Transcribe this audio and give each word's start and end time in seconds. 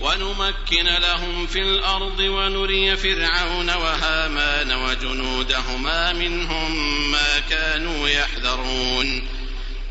ونمكن 0.00 0.84
لهم 0.84 1.46
في 1.46 1.62
الأرض 1.62 2.20
ونري 2.20 2.96
فرعون 2.96 3.70
وهامان 3.70 4.72
وجنودهما 4.72 6.12
منهم 6.12 7.10
ما 7.10 7.38
كانوا 7.50 8.08
يحذرون. 8.08 9.28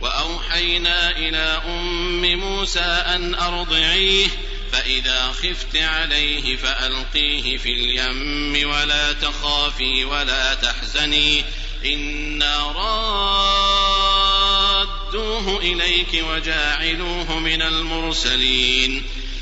وأوحينا 0.02 1.18
إلى 1.18 1.62
أم 1.66 2.36
موسى 2.36 2.80
أن 2.80 3.36
أرضعيه 3.36 4.28
فإذا 4.72 5.32
خفت 5.32 5.78
عليه 5.78 6.58
فألقيه 6.58 7.58
في 7.58 7.74
اليم 7.74 8.70
ولا 8.70 9.14
تخافي 9.14 10.06
ولا 10.06 10.54
تحزني. 10.54 11.44
إنا 11.86 12.72
رادوه 15.08 15.58
إليك 15.58 16.24
وجاعلوه 16.30 17.40
من 17.40 17.62
المرسلين. 17.62 19.04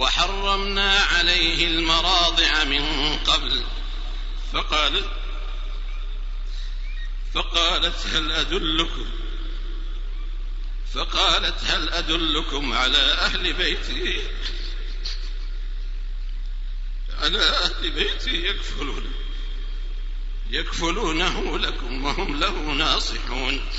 وحرمنا 0.00 0.98
عليه 0.98 1.66
المراضع 1.66 2.64
من 2.64 3.16
قبل. 3.16 3.64
فقالت 4.52 5.10
فقالت 7.34 8.06
هل 8.06 8.32
أدلكم؟ 8.32 9.10
فقالت 10.94 11.64
هل 11.64 11.88
أدلكم 11.88 12.72
على 12.72 12.98
أهل 12.98 13.52
بيتي؟ 13.52 14.22
على 17.22 17.38
أهل 17.38 17.90
بيتي 17.90 18.46
يكفلون. 18.46 19.12
يكفلونه 20.50 21.58
لكم 21.58 22.04
وهم 22.04 22.40
له 22.40 22.52
ناصحون. 22.52 23.70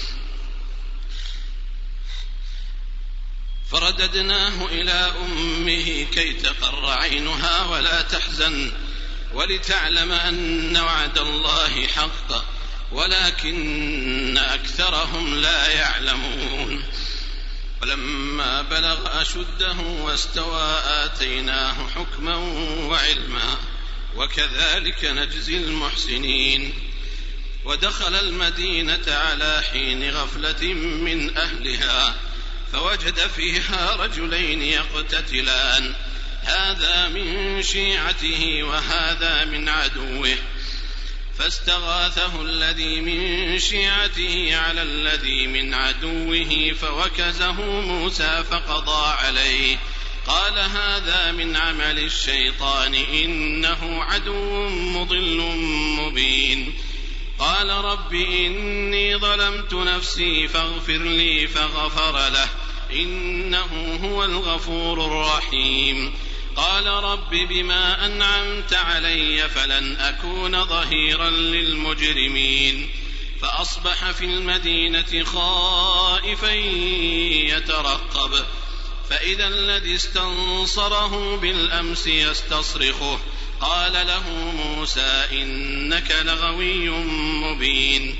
فرددناه 3.72 4.66
إلى 4.66 5.14
أمه 5.26 6.06
كي 6.14 6.34
تقر 6.34 6.90
عينها 6.90 7.66
ولا 7.66 8.02
تحزن 8.02 8.72
ولتعلم 9.34 10.12
أن 10.12 10.78
وعد 10.78 11.18
الله 11.18 11.88
حق 11.88 12.46
ولكن 12.92 14.38
أكثرهم 14.38 15.36
لا 15.36 15.68
يعلمون. 15.68 16.84
ولما 17.82 18.62
بلغ 18.62 19.22
أشده 19.22 19.76
واستوى 19.80 20.82
آتيناه 20.86 21.76
حكما 21.96 22.36
وعلما 22.90 23.58
وكذلك 24.16 25.06
نجزي 25.06 25.58
المحسنين. 25.58 26.74
ودخل 27.66 28.16
المدينة 28.16 29.06
على 29.08 29.64
حين 29.72 30.10
غفلة 30.12 30.74
من 30.74 31.38
أهلها 31.38 32.16
فوجد 32.74 33.20
فيها 33.36 33.96
رجلين 33.96 34.62
يقتتلان. 34.62 35.94
هذا 36.44 37.08
من 37.08 37.64
شيعته 37.64 38.64
وهذا 38.64 39.46
من 39.46 39.70
عدوه. 39.70 40.36
فاستغاثه 41.38 42.42
الذي 42.42 43.02
من 43.02 43.60
شيعته 43.60 44.56
على 44.56 44.82
الذي 44.82 45.48
من 45.48 45.74
عدوه 45.74 46.76
فوكزه 46.82 47.62
موسى 47.62 48.44
فقضى 48.52 49.14
عليه. 49.26 49.78
قال 50.28 50.60
هذا 50.60 51.32
من 51.32 51.56
عمل 51.56 52.00
الشيطان 52.00 52.96
إنه 52.96 54.04
عدو 54.04 54.70
مضل 54.70 55.38
مبين. 56.00 56.74
قال 57.40 57.70
رب 57.70 58.14
إني 58.14 59.18
ظلمت 59.18 59.74
نفسي 59.74 60.48
فاغفر 60.48 60.98
لي 60.98 61.48
فغفر 61.48 62.30
له. 62.30 62.50
إنه 62.94 64.00
هو 64.04 64.24
الغفور 64.24 65.06
الرحيم. 65.06 66.14
قال 66.56 66.88
رب 66.88 67.30
بما 67.30 68.06
أنعمت 68.06 68.74
علي 68.74 69.50
فلن 69.50 69.96
أكون 69.96 70.66
ظهيرا 70.66 71.30
للمجرمين. 71.30 72.90
فأصبح 73.42 74.12
في 74.12 74.26
المدينة 74.26 75.24
خائفا 75.24 76.52
يترقب. 77.56 78.46
فإذا 79.10 79.48
الذي 79.48 79.96
استنصره 79.96 81.36
بالأمس 81.38 82.08
يستصرخه. 82.08 83.20
قال 83.62 83.94
له 83.94 84.30
موسى 84.56 85.28
إنك 85.32 86.16
لغوي 86.26 86.90
مبين. 86.90 88.20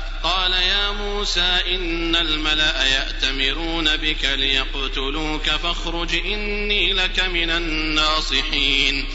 قال 0.23 0.53
يا 0.53 0.91
موسى 0.91 1.57
إن 1.67 2.15
الملأ 2.15 2.85
يأتمرون 2.85 3.97
بك 3.97 4.25
ليقتلوك 4.25 5.49
فاخرج 5.49 6.15
إني 6.15 6.93
لك 6.93 7.19
من 7.19 7.49
الناصحين. 7.49 9.07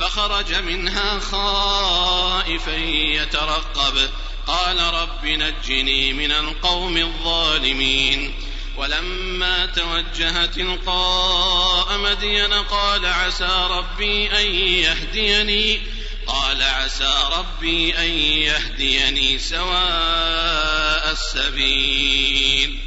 فخرج 0.00 0.54
منها 0.54 1.18
خائفا 1.18 2.76
يترقب. 2.76 4.10
قال 4.46 4.80
رب 4.80 5.24
نجني 5.24 6.12
من 6.12 6.32
القوم 6.32 6.96
الظالمين. 6.96 8.34
ولما 8.76 9.66
توجه 9.66 10.46
تلقاء 10.46 11.98
مدين 11.98 12.52
قال 12.52 13.06
عسى 13.06 13.66
ربي 13.70 14.30
أن 14.30 14.54
يهديني 14.54 15.97
قال 16.28 16.62
عسى 16.62 17.14
ربي 17.38 17.98
أن 17.98 18.10
يهديني 18.20 19.38
سواء 19.38 21.12
السبيل. 21.12 22.78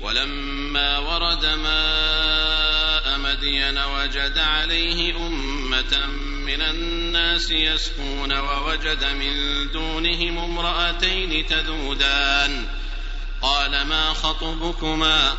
ولما 0.00 0.98
ورد 0.98 1.44
ماء 1.46 3.18
مدين 3.18 3.78
وجد 3.78 4.38
عليه 4.38 5.16
أمة 5.16 6.06
من 6.46 6.62
الناس 6.62 7.50
يسقون 7.50 8.32
ووجد 8.32 9.04
من 9.04 9.66
دونهم 9.72 10.38
امرأتين 10.38 11.46
تذودان. 11.46 12.66
قال 13.42 13.82
ما 13.82 14.12
خطبكما؟ 14.12 15.38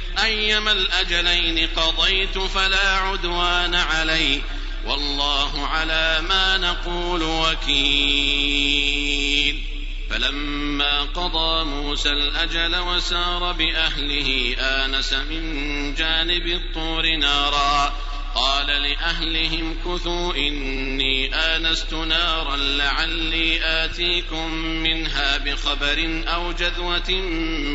أيما 0.23 0.71
الأجلين 0.71 1.67
قضيت 1.75 2.37
فلا 2.37 2.95
عدوان 2.97 3.75
علي 3.75 4.41
والله 4.85 5.67
على 5.67 6.21
ما 6.29 6.57
نقول 6.57 7.23
وكيل. 7.23 8.51
فلما 10.11 11.01
قضى 11.01 11.63
موسى 11.63 12.09
الأجل 12.09 12.75
وسار 12.75 13.51
بأهله 13.51 14.55
آنس 14.59 15.13
من 15.13 15.95
جانب 15.95 16.47
الطور 16.47 17.15
نارا 17.15 17.93
قال 18.51 18.67
لأهلهم 18.67 19.75
كثوا 19.85 20.35
إني 20.35 21.35
آنست 21.35 21.93
نارا 21.93 22.55
لعلي 22.55 23.59
آتيكم 23.63 24.53
منها 24.55 25.37
بخبر 25.37 26.23
أو 26.27 26.51
جذوة 26.51 27.11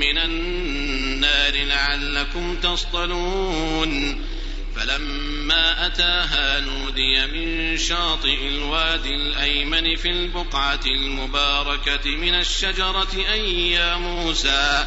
من 0.01 0.19
النار 0.19 1.53
لعلكم 1.55 2.57
تصطلون. 2.57 4.23
فلما 4.77 5.87
أتاها 5.87 6.61
نودي 6.61 7.27
من 7.27 7.79
شاطئ 7.79 8.49
الوادي 8.49 9.15
الأيمن 9.15 9.97
في 9.97 10.11
البقعة 10.11 10.81
المباركة 10.87 12.17
من 12.17 12.35
الشجرة 12.35 13.35
أن 13.35 13.41
يا 13.49 13.97
موسى. 13.97 14.87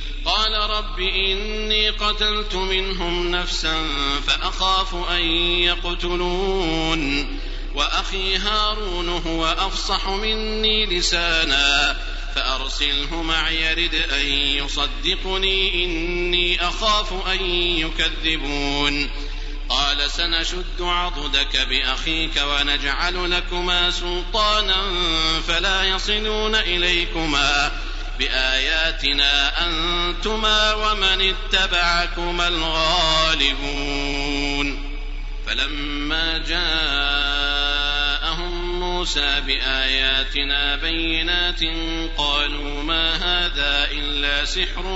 قال 0.25 0.69
رب 0.69 0.99
إني 0.99 1.89
قتلت 1.89 2.55
منهم 2.55 3.31
نفسا 3.31 3.87
فأخاف 4.27 4.95
أن 5.09 5.21
يقتلون 5.61 7.39
وأخي 7.75 8.37
هارون 8.37 9.09
هو 9.09 9.45
أفصح 9.45 10.09
مني 10.09 10.85
لسانا 10.85 11.97
فأرسله 12.35 13.21
معي 13.21 13.61
يرد 13.61 13.95
أن 13.95 14.25
يصدقني 14.31 15.85
إني 15.85 16.67
أخاف 16.67 17.27
أن 17.27 17.45
يكذبون 17.55 19.09
قال 19.69 20.11
سنشد 20.11 20.81
عضدك 20.81 21.67
بأخيك 21.69 22.41
ونجعل 22.43 23.31
لكما 23.31 23.91
سلطانا 23.91 24.83
فلا 25.47 25.83
يصلون 25.83 26.55
إليكما 26.55 27.71
بآياتنا 28.21 29.65
أنتما 29.65 30.73
ومن 30.73 31.33
اتبعكما 31.33 32.47
الغالبون 32.47 33.81
فلما 35.47 36.37
جاءهم 36.37 36.71
موسى 38.79 39.41
بآياتنا 39.41 40.75
بينات 40.75 41.59
قالوا 42.17 42.83
ما 42.83 43.15
هذا 43.15 43.87
إلا 43.91 44.45
سحر 44.45 44.87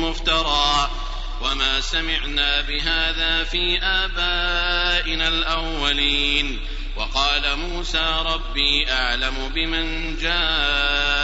مفترى 0.00 0.90
وما 1.42 1.80
سمعنا 1.80 2.60
بهذا 2.60 3.44
في 3.44 3.78
آبائنا 3.82 5.28
الأولين 5.28 6.60
وقال 6.96 7.56
موسى 7.58 8.22
ربي 8.26 8.92
أعلم 8.92 9.50
بمن 9.54 10.16
جاء 10.16 11.23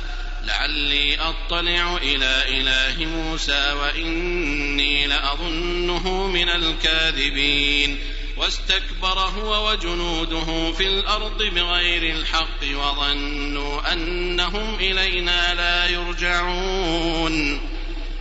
لعلي 0.45 1.17
أطلع 1.17 1.97
إلى 1.97 2.43
إله 2.47 3.05
موسى 3.05 3.73
وإني 3.81 5.07
لأظنه 5.07 6.27
من 6.27 6.49
الكاذبين. 6.49 7.99
واستكبر 8.37 9.19
هو 9.19 9.71
وجنوده 9.71 10.71
في 10.71 10.87
الأرض 10.87 11.43
بغير 11.43 12.15
الحق 12.15 12.63
وظنوا 12.63 13.93
أنهم 13.93 14.75
إلينا 14.75 15.53
لا 15.53 15.89
يرجعون. 15.89 17.61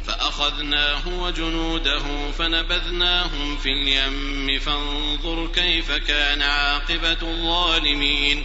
فأخذناه 0.07 1.09
وجنوده 1.09 2.31
فنبذناهم 2.39 3.57
في 3.57 3.69
اليم. 3.69 4.61
فانظر 4.61 5.47
كيف 5.47 5.93
كان 5.93 6.43
عاقبة 6.43 7.19
الظالمين. 7.23 8.45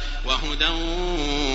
وهدى 0.25 0.67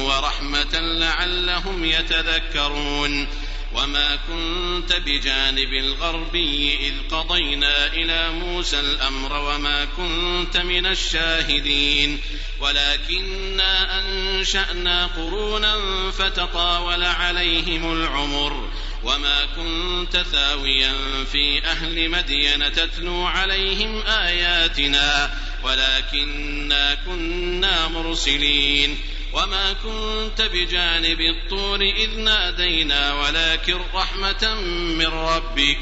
ورحمة 0.02 0.80
لعلهم 0.80 1.85
يتذكرون. 1.85 3.28
وما 3.75 4.16
كنت 4.16 4.92
بجانب 4.92 5.73
الغربي 5.73 6.78
إذ 6.80 6.94
قضينا 7.11 7.87
إلى 7.87 8.30
موسى 8.30 8.80
الأمر 8.80 9.32
وما 9.32 9.85
كنت 9.85 10.56
من 10.56 10.87
الشاهدين. 10.87 12.18
ولكنا 12.61 14.00
أنشأنا 14.00 15.06
قرونا 15.06 15.76
فتطاول 16.11 17.04
عليهم 17.04 17.92
العمر. 17.92 18.68
وما 19.04 19.44
كنت 19.56 20.16
ثاويا 20.16 20.92
في 21.32 21.64
أهل 21.64 22.11
مدين 22.11 22.73
تتلو 22.73 23.26
عليهم 23.26 24.02
آياتنا. 24.02 25.35
ولكنا 25.62 26.94
كنا 26.94 27.88
مرسلين 27.88 28.98
وما 29.32 29.72
كنت 29.72 30.42
بجانب 30.42 31.20
الطور 31.20 31.80
إذ 31.80 32.18
نادينا 32.18 33.14
ولكن 33.14 33.78
رحمة 33.94 34.54
من 34.98 35.06
ربك 35.06 35.78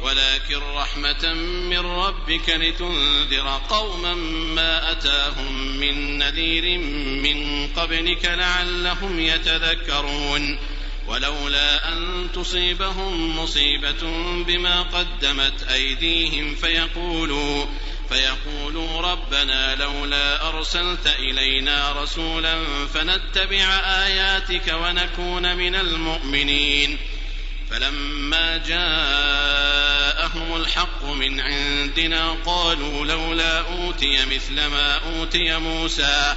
ولكن 0.00 0.56
رحمة 0.74 1.34
من 1.70 1.78
ربك 1.78 2.48
لتنذر 2.48 3.60
قوما 3.70 4.14
ما 4.54 4.92
أتاهم 4.92 5.76
من 5.76 6.18
نذير 6.18 6.78
من 7.22 7.68
قبلك 7.76 8.24
لعلهم 8.24 9.20
يتذكرون 9.20 10.58
ولولا 11.06 11.92
أن 11.92 12.28
تصيبهم 12.34 13.38
مصيبة 13.38 14.02
بما 14.46 14.82
قدمت 14.82 15.62
أيديهم 15.62 16.54
فيقولوا 16.54 17.66
فيقولوا 18.08 19.00
ربنا 19.00 19.74
لولا 19.74 20.48
أرسلت 20.48 21.06
إلينا 21.06 22.02
رسولا 22.02 22.64
فنتبع 22.94 23.80
آياتك 23.84 24.74
ونكون 24.82 25.56
من 25.56 25.74
المؤمنين. 25.74 26.98
فلما 27.70 28.56
جاءهم 28.56 30.56
الحق 30.56 31.04
من 31.04 31.40
عندنا 31.40 32.36
قالوا 32.46 33.06
لولا 33.06 33.58
أوتي 33.58 34.24
مثل 34.24 34.54
ما 34.54 34.94
أوتي 34.94 35.58
موسى 35.58 36.36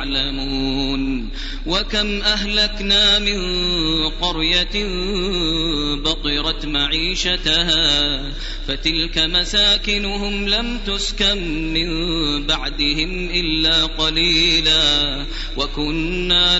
وكم 1.65 2.21
أهلكنا 2.21 3.19
من 3.19 3.39
قرية 4.09 4.85
بطرت 5.95 6.65
معيشتها 6.65 8.21
فتلك 8.67 9.17
مساكنهم 9.17 10.49
لم 10.49 10.79
تسكن 10.87 11.73
من 11.73 11.89
بعدهم 12.47 13.29
إلا 13.29 13.85
قليلا. 13.85 15.25
وكنا 15.57 16.59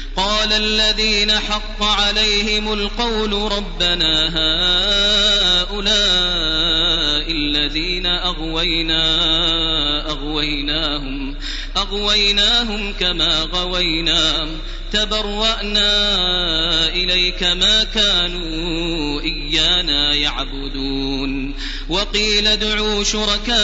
قال 0.15 0.53
الذين 0.53 1.31
حق 1.31 1.83
عليهم 1.83 2.73
القول 2.73 3.51
ربنا 3.51 4.27
هؤلاء 5.61 6.01
الذين 7.31 8.05
أغوينا 8.05 9.01
أغويناهم 10.11 11.35
أغويناهم 11.77 12.93
كما 12.99 13.41
غوينا 13.53 14.47
تبرأنا 14.91 15.91
إليك 16.87 17.43
ما 17.43 17.83
كانوا 17.83 19.21
إيانا 19.21 20.15
يعبدون. 20.15 21.53
وقيل 21.89 22.47
ادعوا 22.47 23.03
شركاءكم 23.03 23.55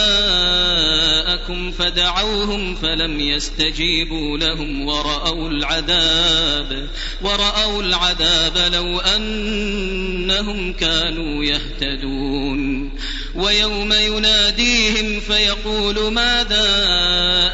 فدعوهم 1.71 2.75
فلم 2.75 3.19
يستجيبوا 3.19 4.37
لهم 4.37 4.87
ورأوا 4.87 5.49
العذاب 5.49 6.89
ورأوا 7.21 7.83
العذاب 7.83 8.73
لو 8.73 8.99
أنهم 8.99 10.73
كانوا 10.73 11.43
يهتدون. 11.43 12.91
ويوم 13.35 13.93
يناديهم 13.93 15.19
فيقول 15.19 16.13
ماذا 16.13 16.67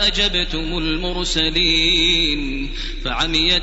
أجبتم 0.02 0.78
المرسلين؟ 0.78 2.70
فعميت 3.06 3.63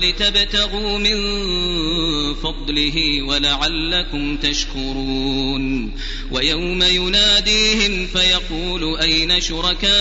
ولتبتغوا 0.01 0.97
من 0.97 1.17
فضله 2.33 3.21
ولعلكم 3.21 4.37
تشكرون. 4.37 5.91
ويوم 6.31 6.83
يناديهم 6.83 8.07
فيقول 8.07 8.97
أين 8.97 9.41
شركائي 9.41 9.91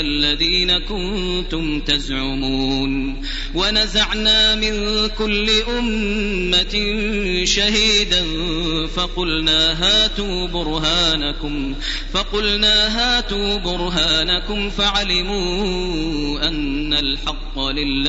الذين 0.00 0.78
كنتم 0.78 1.80
تزعمون؟ 1.80 3.22
ونزعنا 3.54 4.54
من 4.54 5.06
كل 5.18 5.50
أمة 5.78 6.74
شهيدا 7.44 8.24
فقلنا 8.86 9.72
هاتوا 9.84 10.46
برهانكم 10.46 11.74
فقلنا 12.12 12.98
هاتوا 12.98 13.56
برهانكم 13.56 14.70
فعلموا 14.70 16.48
أن 16.48 16.94
الحق 16.94 17.58
لله 17.58 17.99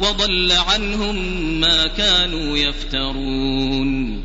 وضل 0.00 0.52
عنهم 0.52 1.16
ما 1.60 1.86
كانوا 1.86 2.58
يفترون. 2.58 4.24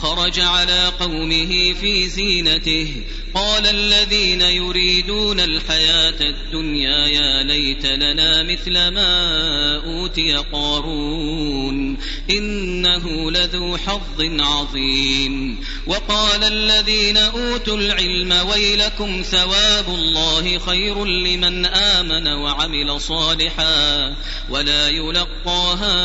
وخرج 0.00 0.40
على 0.40 0.92
قومه 1.00 1.74
في 1.80 2.08
زينته. 2.08 2.88
قال 3.34 3.66
الذين 3.66 4.40
يريدون 4.40 5.40
الحياة 5.40 6.20
الدنيا 6.20 7.06
يا 7.06 7.42
ليت 7.42 7.86
لنا 7.86 8.42
مثل 8.42 8.88
ما 8.88 9.76
أوتي 9.76 10.34
قارون. 10.52 11.98
إنه 12.30 13.30
لذو 13.30 13.76
حظ 13.76 14.40
عظيم. 14.40 15.58
وقال 15.86 16.44
الذين 16.44 17.16
أوتوا 17.16 17.76
العلم 17.76 18.48
ويلكم 18.48 19.22
ثواب 19.22 19.88
الله 19.88 20.58
خير 20.58 21.04
لمن 21.04 21.66
آمن 21.66 22.28
وعمل 22.28 23.00
صالحا 23.00 24.16
ولا 24.50 24.88
يلقاها 24.88 25.98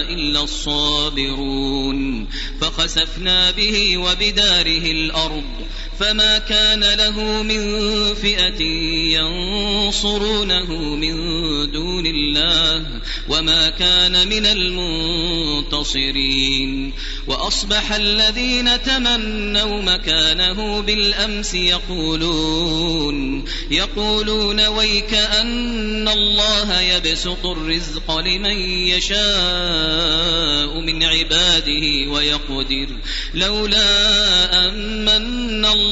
إلا 0.00 0.42
الصابرون. 0.42 2.28
فخسفنا 2.60 3.50
به 3.50 3.98
وبداره 3.98 4.90
الأرض 4.90 5.44
فما 6.02 6.38
كان 6.38 6.80
له 6.80 7.42
من 7.42 7.74
فئة 8.14 8.62
ينصرونه 9.12 10.72
من 10.94 11.16
دون 11.70 12.06
الله 12.06 12.84
وما 13.28 13.70
كان 13.70 14.28
من 14.28 14.46
المنتصرين 15.66 16.92
وأصبح 17.26 17.92
الذين 17.92 18.82
تمنوا 18.82 19.82
مكانه 19.82 20.80
بالأمس 20.80 21.54
يقولون 21.54 23.44
يقولون 23.70 24.66
ويك 24.66 25.14
أن 25.14 26.08
الله 26.08 26.80
يبسط 26.80 27.46
الرزق 27.46 28.18
لمن 28.18 28.58
يشاء 28.88 30.80
من 30.80 31.02
عباده 31.02 32.10
ويقدر 32.10 32.88
لولا 33.34 34.68
أمن 34.68 35.64
الله 35.64 35.91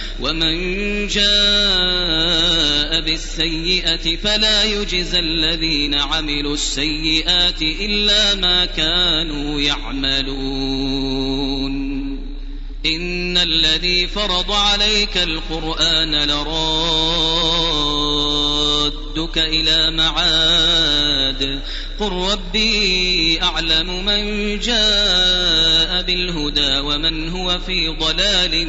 ومن 0.21 1.07
جاء 1.07 3.01
بالسيئة 3.01 4.15
فلا 4.15 4.63
يجزى 4.63 5.19
الذين 5.19 5.95
عملوا 5.95 6.53
السيئات 6.53 7.61
إلا 7.61 8.35
ما 8.35 8.65
كانوا 8.65 9.61
يعملون. 9.61 11.01
إن 12.85 13.37
الذي 13.37 14.07
فرض 14.07 14.51
عليك 14.51 15.17
القرآن 15.17 16.15
لرادك 19.17 19.37
إلى 19.37 19.91
معاد 19.91 21.61
قل 21.99 22.11
ربي 22.11 23.41
أعلم 23.41 24.05
من 24.05 24.59
جاء 24.59 26.01
بالهدى 26.01 26.79
ومن 26.79 27.29
هو 27.29 27.59
في 27.59 27.87
ضلال 27.87 28.67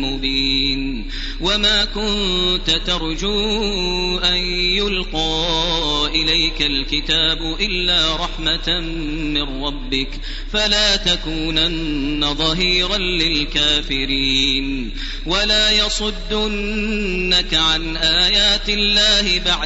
مبين 0.00 1.10
وما 1.40 1.84
كنت 1.84 2.70
ترجو 2.86 4.18
أن 4.18 4.36
يلقى 4.76 6.06
إليك 6.06 6.62
الكتاب 6.62 7.56
إلا 7.60 8.16
رحمة 8.16 8.80
من 8.80 9.64
ربك 9.64 10.08
فلا 10.52 10.96
تكونن 10.96 12.34
ظهيرا 12.34 12.98
للكافرين 12.98 14.92
ولا 15.26 15.70
يصدنك 15.70 17.54
عن 17.54 17.96
آيات 17.96 18.68
الله 18.68 19.38